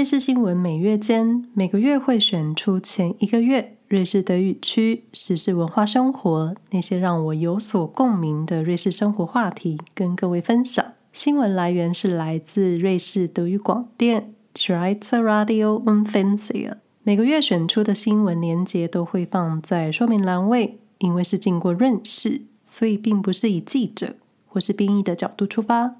[0.00, 10.82] 瑞士新闻每月间每个月会选出前一个月瑞士德语区时事文化生活那些让我有所共鸣的瑞士生活话题，跟各位分享。
[11.12, 16.76] 新闻来源是来自瑞士德语广电 Schweizer Radio und Fernsehen。
[17.02, 24.14] 每个月选出的新闻连接都会放在说明栏位，因为是经过润饰，所以并不是以记者
[24.46, 25.96] 或是编译的角度出发。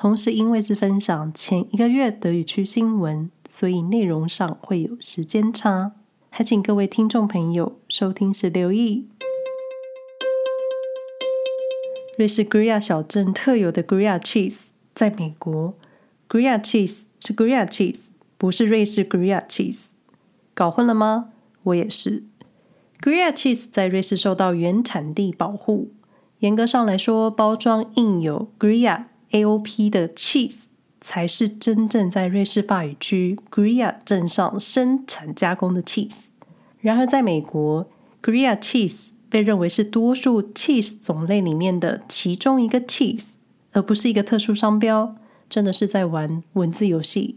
[0.00, 5.90] 同时，因为是分享前一个月德语区新闻，所以内容上会有时间差，
[6.30, 9.08] 还请各位听众朋友收听时留意。
[12.16, 15.74] 瑞士 Gruyère 小镇特有的 Gruyère cheese，在美国
[16.28, 19.94] ，Gruyère cheese 是 Gruyère cheese，不是瑞士 Gruyère cheese，
[20.54, 21.30] 搞混了吗？
[21.64, 22.22] 我也是。
[23.02, 25.90] Gruyère cheese 在瑞士受到原产地保护，
[26.38, 30.64] 严格上来说，包装印有 Gruyère AOP 的 cheese
[31.00, 36.26] 才是真正在瑞士法语区 Gruyère 镇上生产加工的 cheese。
[36.80, 37.88] 然而，在美国
[38.22, 43.32] ，Gruyère cheese 被认为是多数 cheese 种类里面的其中一个 cheese，
[43.72, 45.16] 而不是一个特殊商标。
[45.50, 47.36] 真的是在玩文字游戏。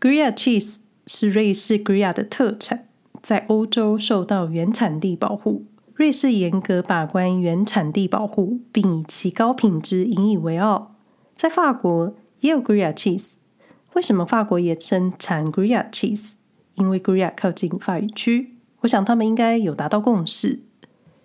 [0.00, 2.86] Gruyère cheese 是瑞士 Gruyère 的特产，
[3.22, 5.64] 在欧洲受到原产地保护。
[5.94, 10.93] 瑞士严格把关原产地保护，并以其高品质引以为傲。
[11.34, 13.34] 在法国也有 Gruyère cheese，
[13.94, 16.34] 为什么法国也生产 Gruyère cheese？
[16.74, 20.60] 因为 Gruyère 靠近法语区，我想他们应该有达到共识。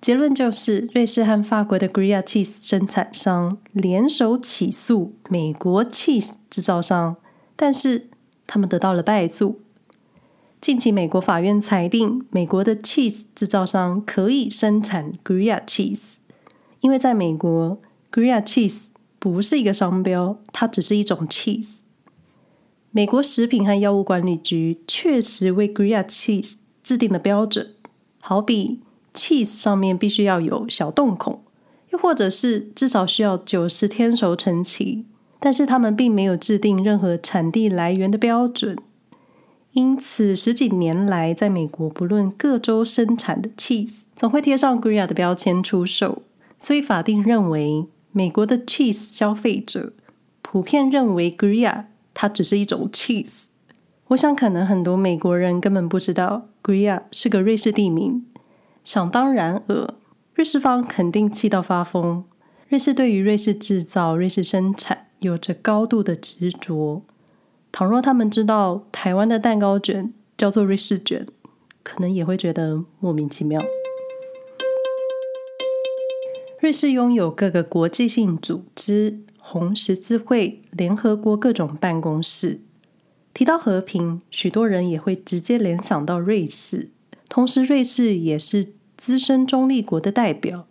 [0.02, 7.18] 结论就是，瑞士和法国的 Gruyère cheese 生产商联手起诉美国 cheese 制造商，
[7.56, 8.08] 但是
[8.48, 9.60] 他们得到了败诉。
[10.62, 16.18] 近期，美国法院裁定，美国的 cheese 制造商可以生产 Gruyère cheese，
[16.80, 18.88] 因为在美国 Gruyère cheese
[19.20, 21.80] 不是一个商标，它只是一种 cheese。
[22.92, 27.76] 美国食品和药物管理局确实为 Gruyère cheese 制定了标准，
[28.20, 28.80] 好比
[29.14, 31.44] cheese 上面必须要有小洞孔，
[31.92, 35.06] 又或者是至少需要九十天熟成期，
[35.40, 38.76] 但是他们并没有制定任何产地来源的标准。
[39.74, 46.24] 因此，十几年来，在美国不论各州生产的 cheese 总会贴上 Gruyère 的标签出售，
[46.58, 47.86] 所以法定认为。
[48.12, 49.94] 美国的 cheese 消费者
[50.42, 53.44] 普遍认为 Gruyère 它只是一种 cheese。
[54.08, 58.26] 我想可能很多美国人根本不知道 Gruyère 是个瑞士地名。
[58.84, 59.94] 想当然尔，
[60.34, 62.24] 瑞士方肯定气到发疯。
[62.70, 67.04] 瑞士对于瑞士制造、瑞士生产有着高度的执着。
[67.72, 71.28] 倘若他们知道台湾的蛋糕卷叫做瑞士卷，
[71.84, 73.60] 可能也会觉得莫名其妙。
[76.60, 82.60] 瑞士拥有各个国际性组织、红十字会、联合国各种办公室。
[83.34, 86.90] 提到和平，许多人也会直接联想到瑞士。
[87.30, 90.68] 同时，瑞士也是资深中立国的代表。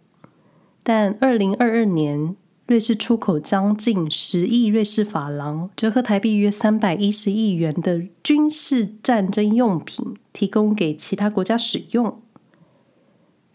[0.82, 12.20] 但二零二二年，瑞士出口将近十亿瑞士法郎，折合台币约三百一十亿元的军事战争用品，提供给其他国家使用。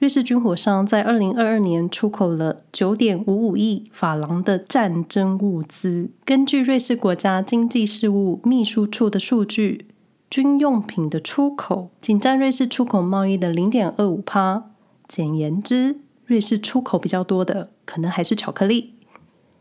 [0.03, 6.11] 瑞士军火商在二零二二年出口了九点五五亿法郎的战争物资。
[6.25, 9.87] 根据瑞士国家经济事务秘书处的数据，
[10.29, 14.71] 军用品的出口仅占瑞士出口贸易的零点二五帕。
[15.07, 18.95] 简言之，瑞士出口比较多的可能还是巧克力。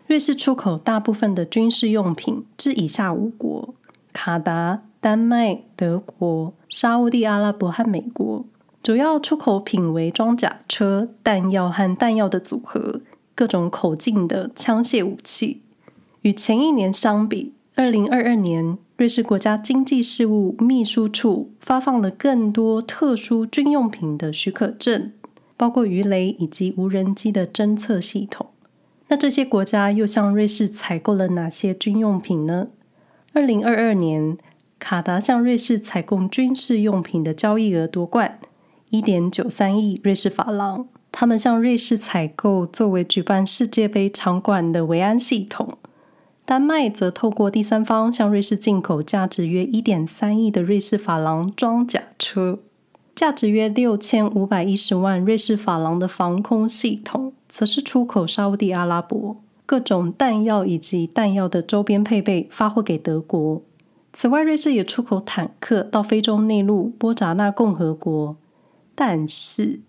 [0.08, 3.76] 瑞士出口大部分的军事用品至以下五国：
[4.12, 8.44] 卡达、丹麦、德国、沙乌地阿拉伯和美国。
[8.82, 13.00] 主要出口品为装甲车、弹药和弹药的组合、
[13.32, 15.60] 各种口径的枪械武器。
[16.22, 25.12] 与前一年相比，二零二二年，瑞士国家经济事务秘书处发放了更多特殊军用品的许可证，
[25.56, 28.48] 包括鱼雷以及无人机的侦测系统。
[29.06, 32.66] 那这些国家又向瑞士采购了哪些军用品呢？
[33.32, 34.36] 二零二二年，
[34.80, 38.40] 卡达向瑞士采购军事用品的交易额夺冠。
[38.92, 45.78] 一点九三亿瑞士法郎，他们向瑞士采购作为举办世界杯场馆的维安系统。
[46.44, 52.58] 丹麦则透过第三方向瑞士进口价值约一点三亿的瑞士法郎装甲车，
[53.14, 63.62] 价值约六千五百一十万瑞士法郎的防空系统，则是出口沙乌地阿拉伯各种弹药以及弹药的周边配备，发货给德国。
[64.12, 68.36] 此外，瑞士也出口坦克到非洲内陆波札那共和国。
[68.94, 69.80] 但是，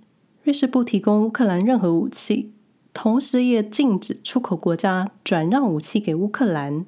[0.44, 2.52] 瑞士不提供乌克兰任何武器，
[2.94, 6.86] 同时也禁止出口国家转让武器给乌克兰。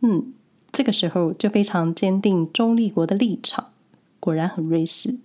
[0.00, 0.32] 嗯，
[0.72, 3.72] 这个时候就非常坚定中立国的立场，
[4.20, 5.18] 果然很瑞士。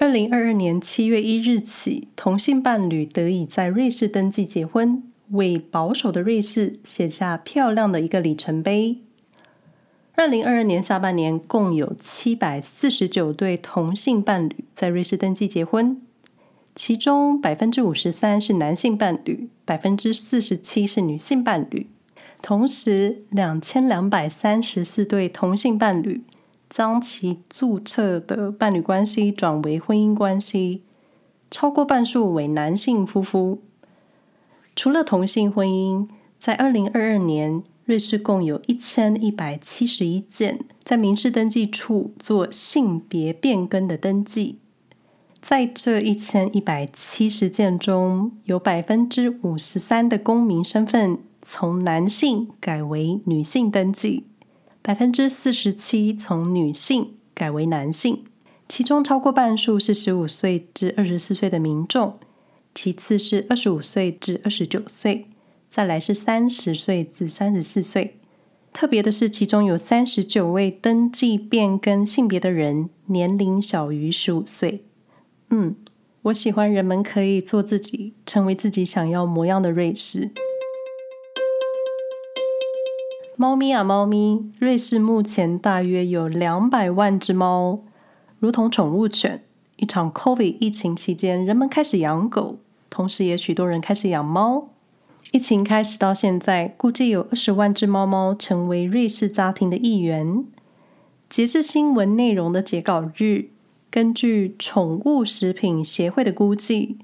[0.00, 8.98] 二零二二年七月一日起，同性伴侣得以在瑞士登记结婚，为保守的瑞士写下漂亮的一个里程碑。
[10.14, 16.00] 二零二二年下半年，共有七百四十九对同性伴侣在瑞士登记结婚，
[16.74, 21.88] 其中百分之五十三是男性伴侣，百分之四十七是女性伴侣。
[22.42, 26.22] 同时，两千两百三十四对同性伴侣
[26.68, 30.82] 将其注册的伴侣关系转为婚姻关系，
[31.50, 33.62] 超过半数为男性夫妇。
[34.76, 44.58] 除了同性婚姻，在二零二二年，瑞士共有一千一百七十一件在民事登记处做性别变更的登记。
[45.40, 54.26] 在这一千一百七十件中，有百分之五十三的公民身份，从男性改为女性登记，
[54.80, 58.22] 百分之四十七从女性改为男性，
[58.68, 62.20] 其中超过半数是十五岁至二十四岁的民众，
[62.72, 65.26] 其次是二十五岁至二十九岁，
[65.72, 68.18] 再来是三十岁至三十四岁。
[68.74, 74.84] 特别的是，其中有三十九位登记变更性别的人年龄小于十五岁。
[75.48, 75.76] 嗯，
[76.24, 80.30] 我喜欢人们可以做自己，成为自己想要模样的瑞士。
[83.36, 84.52] 猫咪啊，猫咪！
[84.58, 87.80] 瑞士目前大约有两百万只猫，
[88.38, 89.42] 如同宠物犬。
[89.76, 92.58] 一场 COVID 疫情期间，人们开始养狗，
[92.90, 94.68] 同时也许多人开始养猫。
[95.32, 100.44] 疫情开始到现在，估计有二十万只猫猫成为瑞士家庭的一员。
[101.30, 103.46] 截至新闻内容的截稿日，
[103.90, 106.98] 根据宠物食品协会的估计，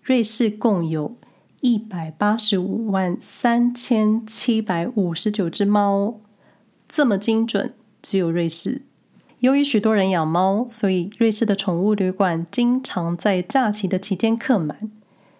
[0.00, 1.16] 瑞士共有。
[1.60, 6.20] 一百八十五万三千七百五十九只猫，
[6.88, 8.82] 这么精准，只有瑞士。
[9.40, 14.90] 由于许多人养猫，所以瑞士的宠物旅馆经常在假期的期间客满。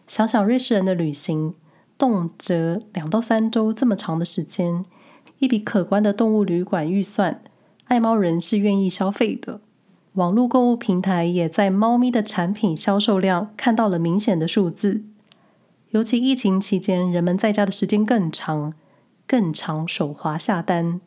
[0.09, 1.55] 想想瑞士人的旅行，
[2.03, 4.85] 动辄两到三周这么长的时间，
[5.39, 7.41] 一笔可观的动物旅馆预算，
[7.85, 9.61] 爱猫人是愿意消费的。
[10.15, 15.05] 网络购物平台也在猫咪的产品销售量看到了明显的数字。
[15.91, 18.75] 尤其疫情期间，人们在家的时间更长，
[19.25, 21.01] 更常手滑下单。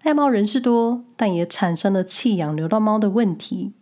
[0.00, 3.72] 爱猫人士多，但也产生了弃养流浪猫的问题。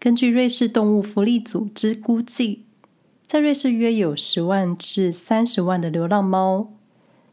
[0.00, 2.64] 根据瑞士动物福利组织估计，
[3.26, 6.68] 在瑞士约有十万至三十万的流浪猫。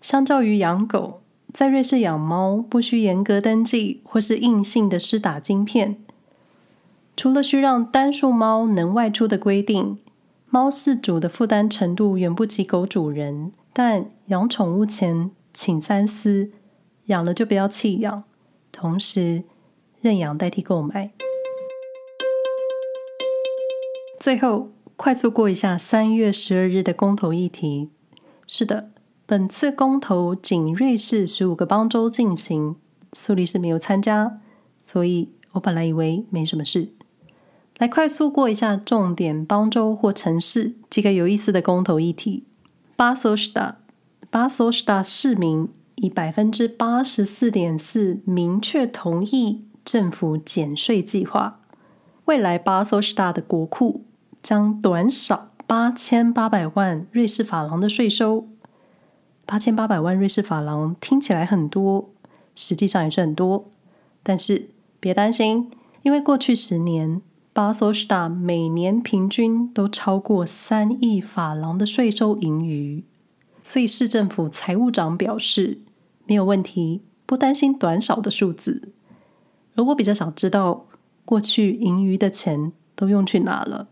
[0.01, 1.21] 相较于养狗，
[1.53, 5.97] 在瑞士养猫不需严格登记或是硬性的施打晶片，
[7.15, 9.99] 除了需让单数猫能外出的规定。
[10.49, 16.51] 猫饲主的负担程度远不及狗主人，但养宠物前请三思，
[17.05, 18.23] 养了就不要弃养，
[18.71, 19.43] 同时
[20.01, 21.11] 认养代替购买。
[24.19, 24.69] 最后，
[25.03, 27.89] 快速过一下三月十二日的公投议题。
[28.45, 28.91] 是的，
[29.25, 32.75] 本次公投仅瑞士十五个邦州进行，
[33.13, 34.39] 苏黎世没有参加，
[34.83, 36.89] 所以我本来以为没什么事。
[37.79, 42.43] 来快速过一下重点邦州或城市几个有意思的公投议题。
[42.95, 43.79] 巴塞尔大，
[44.29, 51.59] 巴塞尔大市民以百分之八十四点四明确同意政府减税计划。
[52.25, 54.05] 未来巴塞尔大的国库
[54.41, 58.47] 将短少八千八百万瑞士法郎的税收。
[59.45, 62.09] 八千八百万瑞士法郎听起来很多，
[62.55, 63.69] 实际上也是很多。
[64.23, 64.69] 但是
[64.99, 65.69] 别担心，
[66.03, 67.21] 因为过去十年。
[67.53, 73.03] 巴塞尔大每年平均都超过三亿法郎的税收盈余，
[73.61, 75.79] 所以市政府财务长表示
[76.25, 78.93] 没有问题，不担心短少的数字。
[79.75, 80.85] 而我比较想知道，
[81.25, 83.89] 过去盈余的钱都用去哪了？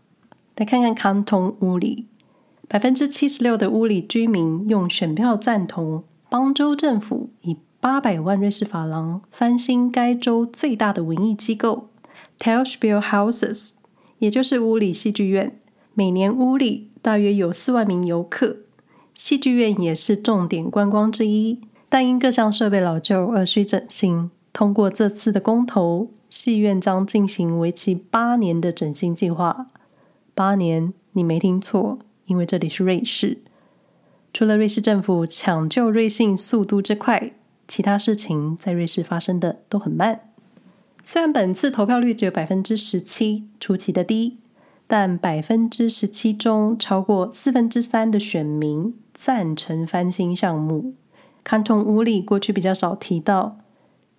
[0.60, 2.04] 来看看康通乌里，
[2.68, 11.88] 百分之七十六的乌里居民用选票赞同邦州政府以八百万瑞士法郎翻新该州最大的文艺机构。
[12.38, 13.72] Schauspielhauses
[14.18, 15.58] 也就是乌里戏剧院，
[15.94, 18.56] 每年乌里大约有四万名游客。
[19.14, 24.30] 戏剧院也是重点观光之一，但因各项设备老旧而需整新。
[24.52, 29.68] 通过这次的公投，戏院将进行为期八年的整新计划。
[30.34, 33.38] 八年，你没听错，因为这里是瑞士。
[34.32, 37.32] 除了瑞士政府抢救瑞信速度之快，
[37.66, 40.20] 其他事情在瑞士发生的都很慢。
[41.02, 44.38] 虽然本次投票率只有百分之十七，出奇的低，
[44.86, 50.94] 但百分之十七中超过四分之三的选民赞成翻新项目，
[51.42, 53.58] 坎通乌里过去比较少提到，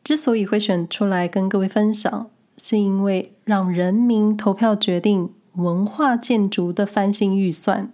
[0.03, 7.91] 之所以会选出来跟各位分享，是因为让人民投票决定文化建筑的翻新预算，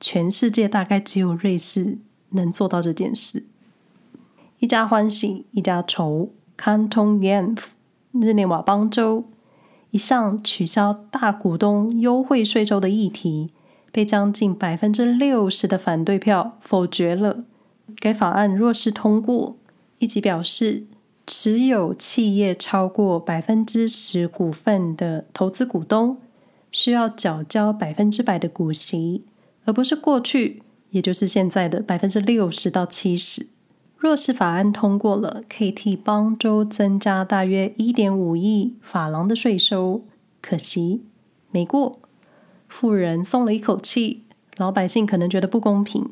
[0.00, 1.98] 全世界大概只有瑞士
[2.30, 3.44] 能做到这件事。
[4.58, 7.64] 一家欢喜一家愁，Canton Genf
[8.12, 9.24] 日内瓦邦州，
[9.90, 13.50] 一项取消大股东优惠税收的议题，
[13.92, 17.44] 被将近百分之六十的反对票否决了。
[17.96, 19.56] 该法案若是通过，
[19.98, 20.86] 以及表示
[21.26, 26.18] 持有企业超过百分之十股份的投资股东
[26.70, 29.24] 需要缴交百分之百的股息，
[29.64, 33.48] 而不是过去，也就是现在的百分之六十到七十。
[33.96, 40.04] 若是法案通过了，可以替邦州增加大约一点五亿法郎的税收。
[40.40, 41.02] 可惜
[41.50, 41.98] 没过，
[42.66, 44.22] 富人松了一口气，
[44.56, 46.08] 老百姓可能觉得不公平。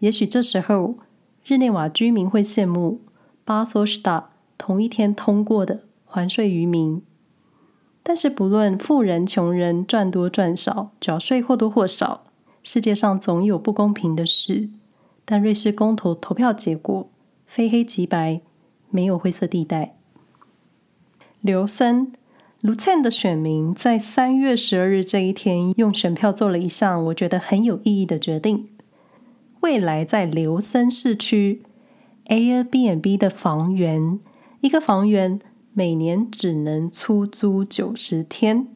[0.00, 0.96] 也许这时候，
[1.44, 3.00] 日内瓦居民会羡慕
[3.44, 7.00] 巴索什达同一天通过的还税于民。
[8.06, 12.24] 但是，不论富人穷人赚多赚少，缴税或多或少，
[12.62, 14.68] 世界上总有不公平的事。
[15.24, 17.08] 但瑞士公投投票结果
[17.46, 18.42] 非黑即白，
[18.90, 19.96] 没有灰色地带。
[21.40, 22.12] 刘森
[22.60, 28.68] 卢灿的选民在三月十二日这一天用选票做了一项我觉得很有意义的决定。
[29.60, 31.62] 未来在刘森市区
[32.26, 34.20] Airbnb 的房源，
[34.60, 35.40] 一个房源
[35.76, 38.68] 每年只能出租九十天。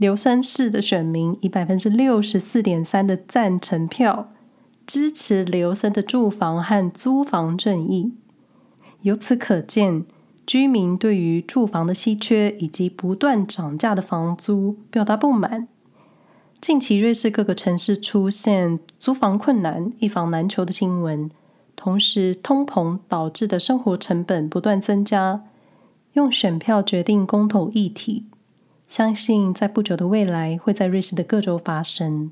[0.00, 4.32] 琉森市的选民以百分之六十四点三的赞成票
[4.84, 8.12] 支持琉森的住房和租房正义。
[9.02, 10.04] 由此可见，
[10.44, 15.68] 居民对于住房的稀缺以及不断涨价的房租表达不满。
[16.60, 21.30] 近期，瑞士各个城市出现租房困难、一房难求的新闻，
[21.76, 25.44] 同时通膨导致的生活成本不断增加。
[26.14, 28.24] 用选票决定公投议题，
[28.88, 32.30] 相信在不久的未来会在瑞士的各州发生。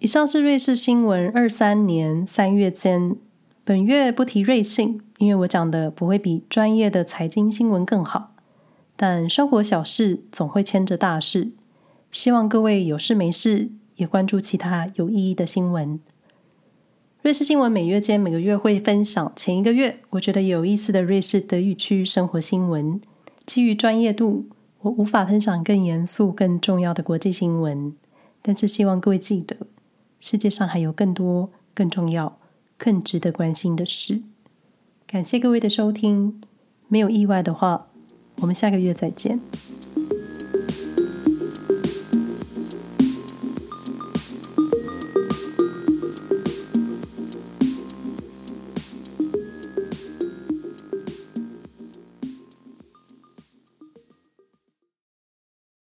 [0.00, 3.16] 以上是瑞士新闻二三年三月间，
[3.64, 8.32] 本月不提瑞信，因为我讲的不会比专业的财经新闻更好。
[8.96, 11.52] 但生活小事总会牵着大事，
[12.10, 15.98] 希望各位有事没事也关注其他有意义的新闻。
[17.24, 23.00] 瑞士新闻每月间每个月会分享前一个月我觉得有意思的瑞士德语区生活新闻。
[23.46, 24.44] 基于专业度，
[24.82, 27.94] 我无法分享更严肃、更重要的国际新闻，
[28.42, 29.56] 但是希望各位记得，
[30.20, 32.38] 世界上还有更多、更重要、
[32.76, 34.20] 更值得关心的事。
[35.06, 36.42] 感谢各位的收听，
[36.88, 37.86] 没有意外的话。
[38.42, 39.40] 我们下个月再见。